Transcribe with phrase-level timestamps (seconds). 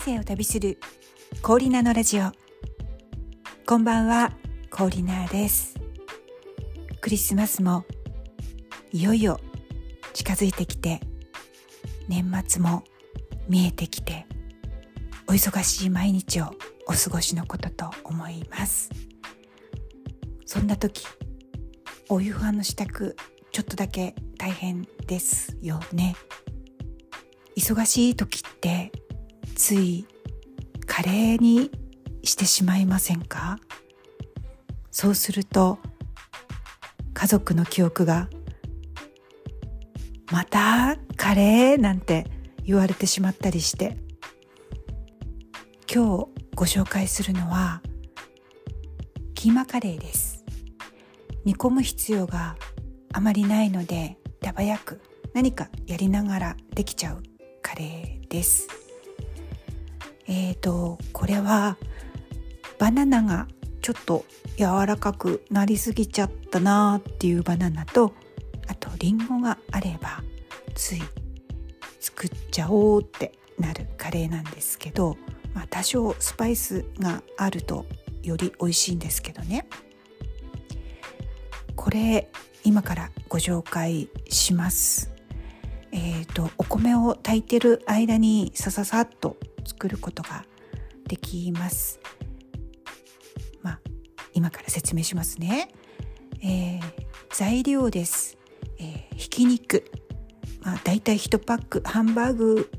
[0.00, 0.78] 生を旅する
[1.42, 2.32] コーリナのラジオ。
[3.66, 4.32] こんばんは
[4.70, 5.74] コーリナです。
[7.02, 7.84] クリスマスも
[8.92, 9.38] いよいよ
[10.14, 11.00] 近づいてきて
[12.08, 12.82] 年末も
[13.46, 14.26] 見えてきて
[15.28, 16.46] お忙しい毎日を
[16.86, 18.88] お過ごしのことと思います。
[20.46, 21.04] そんな時
[22.08, 23.14] お夕飯の支度
[23.52, 26.16] ちょっとだけ大変ですよね。
[27.54, 28.92] 忙しい時って
[29.62, 30.06] つい
[30.86, 31.70] カレーに
[32.22, 33.58] してしまいませんか？
[34.90, 35.78] そうすると
[37.12, 38.30] 家族の記憶が
[40.32, 42.26] またカレーなんて
[42.64, 43.98] 言われてしまったりして
[45.92, 47.82] 今日ご紹介するのは
[49.34, 50.42] キーマカレーです。
[51.44, 52.56] 煮込む必要が
[53.12, 55.02] あまりないので手早く
[55.34, 57.22] 何かやりながらできちゃう
[57.60, 58.66] カレーです。
[60.30, 61.76] えーとこれは
[62.78, 63.46] バナナが
[63.82, 64.24] ちょっと
[64.56, 68.12] 柔らかくなりすぎちゃったなっていうバナナと
[68.68, 70.22] あとリンゴがあれば
[70.74, 71.02] つい
[71.98, 75.16] 作っちゃおうってなるカレーなんですけど、
[75.52, 77.84] まあ、多少スパイスがあると
[78.22, 79.66] より美味しいんですけどね。
[81.74, 82.30] これ
[82.62, 85.10] 今からご紹介します。
[85.92, 89.36] えーと、とお米を炊いてる間にさささっと
[89.70, 90.44] 作ることが
[91.06, 92.00] できます。
[93.62, 93.80] まあ
[94.34, 95.70] 今から説明しますね、
[96.42, 96.82] えー、
[97.30, 98.36] 材料です、
[98.78, 99.84] えー、ひき肉。
[100.62, 101.82] まあ、大体1パック。
[101.84, 102.70] ハンバーグ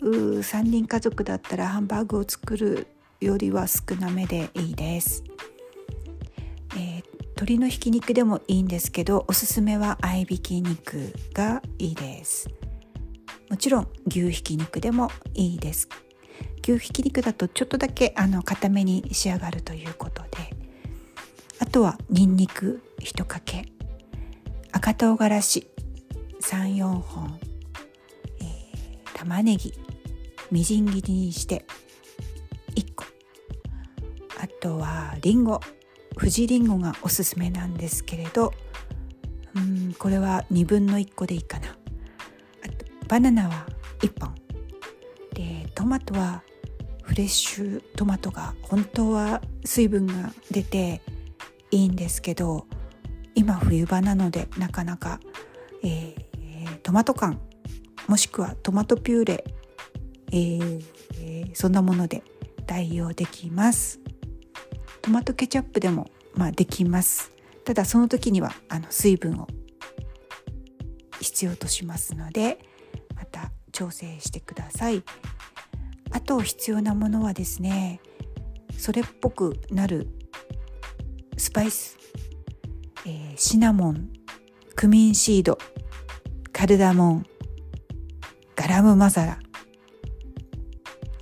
[0.00, 2.86] 3人家族だったらハンバーグを作る
[3.20, 5.24] よりは少なめでいいです、
[6.76, 12.48] えー、鶏のひき肉でもいいんですけどおすすめは合いびき肉がいいです。
[13.50, 15.88] もちろん牛ひき肉でもいいです。
[16.66, 20.28] 牛ひき肉だとちょっとだけあの固めに仕上がるということで。
[21.60, 23.66] あとはにんにく1かけ。
[24.72, 25.66] 赤唐辛子。
[26.40, 27.38] 34本、
[28.40, 29.72] えー、玉ねぎ。
[30.50, 31.64] みじん切りにして。
[32.74, 33.04] 1個。
[34.40, 35.60] あとはりんご
[36.16, 38.52] 富士りんごがおすすめなんですけれど。
[39.54, 41.68] うんこれは2分の1個でいいかな。
[41.68, 43.66] あとバナナは
[44.00, 44.43] 1本。
[45.84, 46.42] トマトは
[47.02, 51.02] フレッシュトマトが本当は水分が出て
[51.70, 52.66] いいんですけど
[53.34, 55.20] 今冬場なのでなかなか、
[55.82, 57.38] えー、トマト缶
[58.08, 59.44] もしくはトマトピューレ、
[60.32, 62.22] えー、そんなもので
[62.66, 64.00] 代用できます。
[65.02, 67.30] トマトケチャップでも、まあ、できます。
[67.66, 69.48] ただその時にはあの水分を
[71.20, 72.58] 必要としますので
[73.14, 75.04] また調整してください。
[76.10, 78.00] あと必要なものはですね
[78.76, 80.08] それっぽくなる
[81.36, 81.96] スパイス、
[83.06, 84.08] えー、シナモン
[84.74, 85.58] クミンシード
[86.52, 87.26] カルダモン
[88.56, 89.38] ガラムマサラ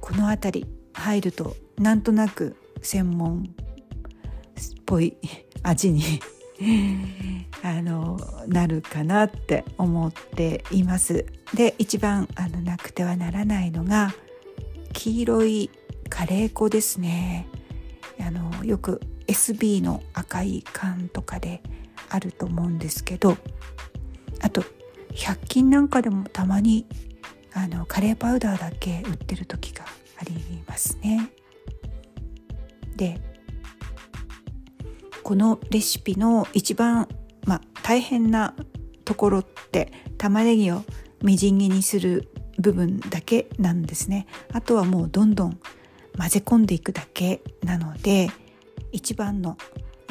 [0.00, 3.42] この辺り入るとなんとなく専門っ
[4.84, 5.16] ぽい
[5.62, 6.20] 味に
[7.62, 11.24] あのなるかなって思っています。
[11.54, 14.14] で一番あのなくてはならないのが
[14.92, 15.70] 黄色い
[16.08, 17.48] カレー粉ですね。
[18.20, 21.62] あのよく SB の赤い缶とかで
[22.08, 23.36] あると思うんですけど
[24.40, 24.62] あと
[25.12, 26.86] 100均なんかでもたまに
[27.52, 29.84] あのカレーパウダーだけ売ってる時が
[30.18, 31.30] ありますね。
[32.96, 33.20] で
[35.22, 37.08] このレシピの一番、
[37.46, 38.54] まあ、大変な
[39.04, 40.84] ところって玉ねぎを
[41.22, 44.26] みじん切りにする部分だけなんですね。
[44.52, 45.58] あとはもうどんどん
[46.18, 48.30] 混ぜ込んでいくだけなので
[48.92, 49.56] 一番の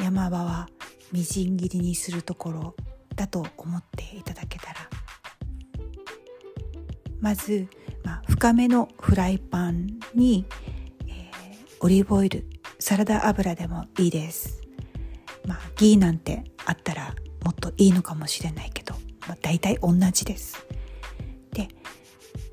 [0.00, 0.68] 山場は
[1.12, 2.74] みじん切りにするところ
[3.14, 4.88] だと思っていただけたら。
[7.20, 7.68] まず、
[8.02, 10.44] まあ、深めのフライパンに、
[11.06, 12.44] えー、オリーブオイル
[12.80, 14.60] サラダ油でもいいです、
[15.46, 17.14] まあ、ギーなんてあったら
[17.44, 18.96] もっといいのかもしれないけど、
[19.28, 20.66] まあ、大体同じです。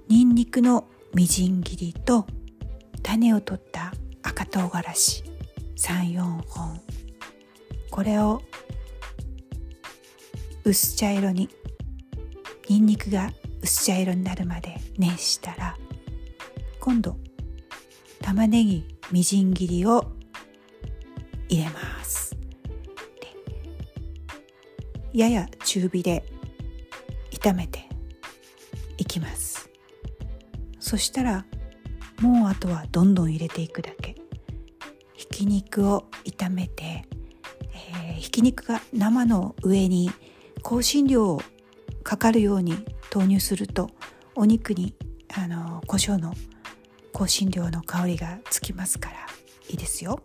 [0.10, 2.26] にんにくのみじん切りと
[3.04, 5.24] 種を取った赤唐辛子。
[5.78, 6.82] 34本。
[7.92, 8.42] これを
[10.64, 11.48] 薄茶色に
[12.68, 15.78] にんにくが薄茶色になるまで熱したら
[16.80, 17.16] 今度
[18.20, 20.12] 玉ねぎみじん切りを
[21.50, 22.36] 入れます。
[25.14, 26.26] やや中火で
[27.30, 27.88] 炒めて
[28.98, 29.59] いきます。
[30.90, 31.46] そしたら
[32.20, 34.16] もうあとはどんどん入れていくだけ
[35.14, 37.06] ひき肉を炒めて、
[37.94, 40.10] えー、ひき肉が生の上に
[40.64, 41.42] 香辛料を
[42.02, 42.74] かかるように
[43.12, 43.92] 投入すると
[44.34, 44.96] お肉に
[45.32, 46.34] あの胡椒の
[47.14, 49.16] 香辛料の香りがつきますから
[49.70, 50.24] いいですよ。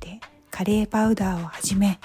[0.00, 0.18] で
[0.50, 2.00] カレーパウダーをはじめ、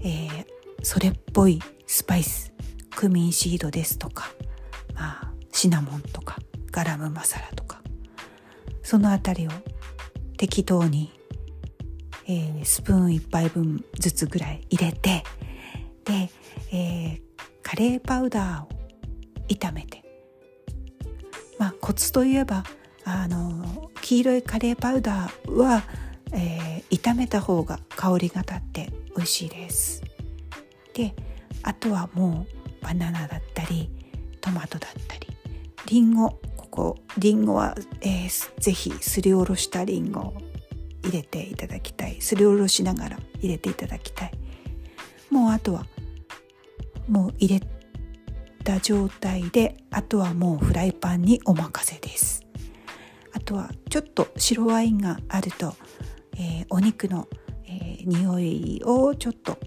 [0.00, 0.46] えー、
[0.82, 2.54] それっぽいスパイス
[2.96, 4.30] クミンシードですとか、
[4.94, 6.38] まあ、シナモンとか
[6.74, 7.80] ガラムマサラとか
[8.82, 9.50] その辺りを
[10.36, 11.12] 適当に、
[12.26, 15.22] えー、スプーン1杯分ずつぐらい入れて
[16.04, 16.30] で、
[16.72, 17.20] えー、
[17.62, 18.68] カレーパウダーを
[19.46, 20.02] 炒めて
[21.60, 22.64] まあコツといえば
[23.04, 25.84] あの黄色いカレーパウダーは、
[26.32, 30.02] えー、炒めた方が香りが立って美味しいです。
[30.92, 31.14] で
[31.62, 32.46] あとはも
[32.82, 33.88] うバナナだったり
[34.40, 35.28] トマトだったり
[35.86, 36.40] りんご
[36.74, 40.34] ここりんごは、えー、ぜひすりおろしたりんごを
[41.04, 42.20] 入れていただきたい。
[42.20, 44.32] すりおろしながら入れていただきたい。
[45.30, 45.86] もうあとは
[47.08, 47.66] もう入れ
[48.64, 52.44] た状態であとはもうフライパンにお任せです。
[53.32, 55.76] あとはちょっと白ワインがあると、
[56.36, 57.28] えー、お肉の、
[57.68, 59.58] えー、匂いをちょっと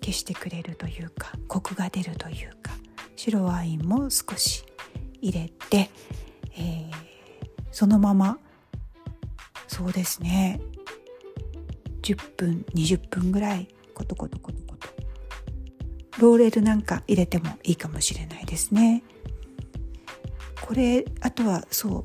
[0.00, 2.72] 消してくれるというかコクが出るというか
[3.16, 4.64] 白ワインも少し
[5.20, 5.88] 入れて、
[6.56, 6.90] えー、
[7.70, 8.38] そのまま
[9.68, 10.60] そうですね。
[12.02, 14.88] 10分20分ぐらいコトコトコトコト
[16.18, 19.02] ローレルなんか入れてもいいかもしれないですね。
[20.60, 22.04] これあとはそう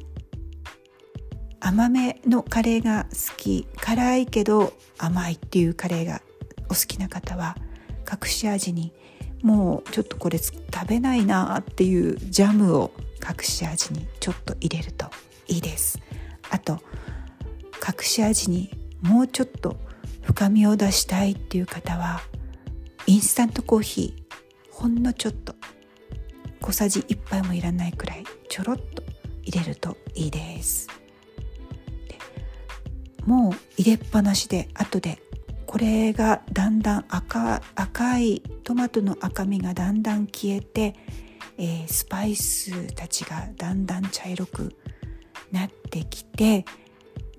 [1.60, 3.68] 甘めのカレーが好き。
[3.82, 6.22] 辛いけど甘いっていうカレーが
[6.66, 7.56] お好きな方は
[8.10, 8.94] 隠し味に
[9.42, 12.92] もうちょっとこれ食べないなっていうジャムを
[13.22, 15.08] 隠し味にちょっと入れると
[15.48, 16.00] いいです。
[16.50, 16.80] あと
[17.86, 18.72] 隠し味に
[19.02, 19.78] もうちょっと
[20.24, 22.22] 深みを出したいっていう方は
[23.06, 25.56] インスタントコーヒーほんのちょっと
[26.62, 29.04] 小さじ1杯もいらないくらいちょろっと
[29.44, 30.88] 入れるといいです。
[33.26, 35.20] もう入れっぱなしで後で
[35.66, 40.96] これがだんだん赤赤いトマトの赤みがだんだん消えて、
[41.58, 44.76] えー、スパイスたちがだんだん茶色く
[45.52, 46.66] なってきて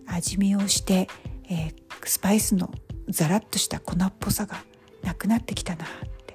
[0.07, 1.09] 味見をして、
[1.49, 1.75] えー、
[2.05, 2.71] スパイスの
[3.09, 4.63] ザラッとした粉っぽさが
[5.03, 5.89] なくなってきたなっ
[6.27, 6.35] て。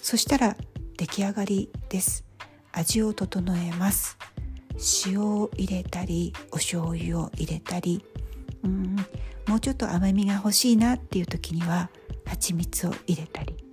[0.00, 0.56] そしたら
[0.96, 2.24] 出来上がりです。
[2.72, 4.16] 味を整えます。
[5.06, 8.04] 塩を入れたりお醤油を入れたり。
[8.62, 8.96] うん
[9.46, 11.88] もうちょっと甘みが欲しいなっていう時には
[12.26, 13.67] 蜂蜜を入れたり。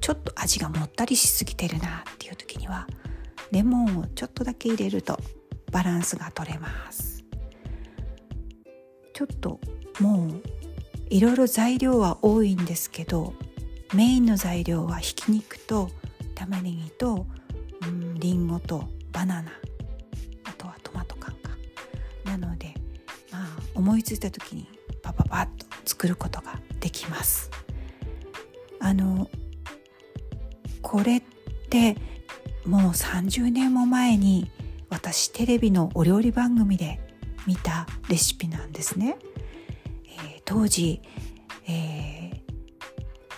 [0.00, 2.86] ちょっと味がもったりしすぎてるなっていう時には
[3.50, 5.18] レモンをちょっとだけ入れると
[5.72, 7.24] バランスが取れます。
[9.12, 9.60] ちょっと
[10.00, 10.42] もう
[11.08, 13.32] いろいろ材料は多いんですけど
[13.94, 15.90] メインの材料はひき肉と
[16.34, 17.26] 玉ねぎと
[17.82, 19.52] うんりんごとバナナ
[20.44, 21.50] あとはトマト缶か。
[22.24, 22.74] なので
[23.30, 24.68] まあ思いついた時に
[25.02, 27.50] パパパッと作ることができます。
[28.80, 29.28] あの
[30.96, 31.22] これっ
[31.68, 31.94] て
[32.64, 34.50] もう30年も前に
[34.88, 37.00] 私テレビのお料理番組で
[37.46, 39.18] 見たレシピなんですね、
[40.06, 41.02] えー、当時、
[41.68, 42.40] えー、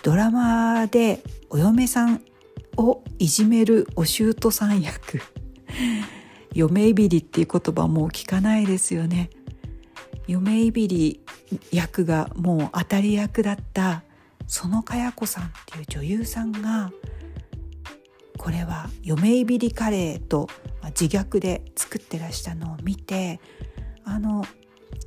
[0.03, 2.21] ドラマでお嫁さん
[2.77, 5.21] をいじめるお舅さん役。
[6.55, 9.31] 嫁いびりっていう言葉もう聞かないですよね。
[10.27, 11.19] 嫁いびり
[11.73, 14.03] 役がもう当たり役だった
[14.47, 16.93] 園かや子さんっていう女優さんが
[18.39, 20.47] これは嫁いびりカレーと
[20.99, 23.39] 自虐で作ってらしたのを見て
[24.05, 24.45] あの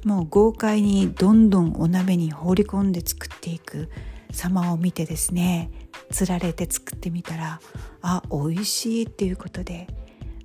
[0.05, 3.89] もう豪快にどんどんお鍋に放り込んで作っていく
[4.33, 5.71] 様を見てですね
[6.11, 7.61] つられて作ってみたら
[8.03, 9.87] あ美味しいっていうことで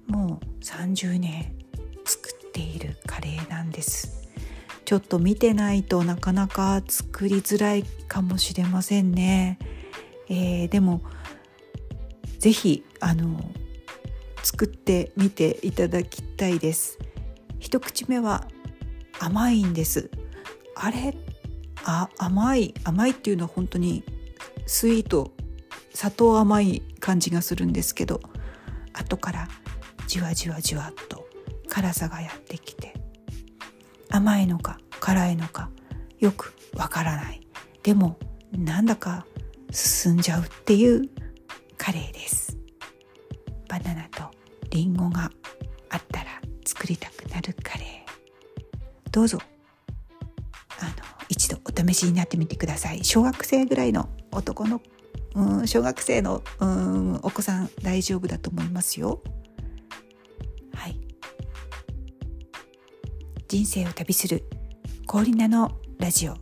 [0.08, 1.54] もう30年
[2.06, 4.30] 作っているカレーなんです。
[4.86, 9.60] ちょっと見てないとなかなか作りづらいかもしれませんね。
[10.30, 11.02] えー、でも
[12.40, 13.52] 是非あの
[14.44, 17.00] 作ってみていただきたいです。
[17.60, 18.48] 一口目は
[19.20, 20.10] 甘いんです。
[20.76, 21.16] あれ
[21.84, 24.04] あ甘い甘いっていうのは本当に
[24.66, 25.32] スイート
[25.94, 28.20] 砂糖甘い感じがするんですけど
[28.94, 29.48] 後から
[30.06, 31.28] じわじわじわっと
[31.70, 32.94] 辛さがやってきて
[34.10, 35.70] 甘いのか辛いのか
[36.20, 37.48] よくわからない
[37.84, 38.20] でも
[38.52, 39.26] なんだか
[39.72, 41.10] 進んじゃうっていう
[41.88, 42.58] カレーです。
[43.70, 44.30] バナナと
[44.72, 45.32] リンゴが
[45.90, 49.10] あったら作りたくなるカレー。
[49.10, 49.40] どうぞ。
[50.82, 50.92] あの
[51.30, 53.06] 一度お試しになってみてください。
[53.06, 54.82] 小学生ぐらいの男の
[55.36, 59.22] うん小学生のうんお子さん大丈夫だと思いますよ。
[60.74, 61.00] はい。
[63.48, 64.44] 人生を旅する
[65.06, 66.36] 氷菜のラジオ。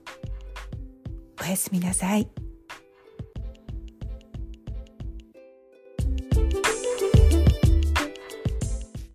[1.39, 2.27] おやすみなさい。